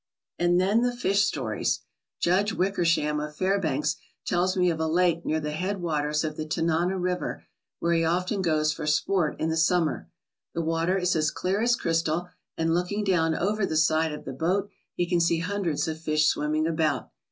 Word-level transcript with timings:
And 0.39 0.59
then 0.59 0.81
the 0.81 0.95
fish 0.97 1.25
stories! 1.25 1.81
Judge 2.19 2.53
Wickersham 2.53 3.19
of 3.19 3.35
Fair 3.35 3.59
banks 3.59 3.97
tells 4.25 4.57
me 4.57 4.71
of 4.71 4.79
a 4.79 4.87
lake 4.87 5.23
near 5.23 5.39
the 5.39 5.51
headwaters 5.51 6.23
of 6.23 6.37
the 6.37 6.47
Tanana 6.47 6.97
River 6.97 7.43
where 7.77 7.93
he 7.93 8.03
often 8.03 8.41
goes 8.41 8.73
for 8.73 8.87
sport 8.87 9.35
in 9.39 9.49
the 9.49 9.55
summer. 9.57 10.09
The 10.55 10.63
water 10.63 10.97
is 10.97 11.15
as 11.15 11.29
clear 11.29 11.61
as 11.61 11.75
crystal, 11.75 12.29
and 12.57 12.73
looking 12.73 13.03
down 13.03 13.35
over 13.35 13.63
the 13.63 13.77
side 13.77 14.11
of 14.11 14.25
the 14.25 14.33
boat 14.33 14.71
he 14.95 15.07
can 15.07 15.19
see 15.19 15.37
hundreds 15.37 15.87
of 15.87 16.01
fish 16.01 16.25
swimming 16.27 16.65
about. 16.65 17.11